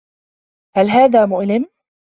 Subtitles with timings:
[0.75, 1.65] هل هذا مؤلم؟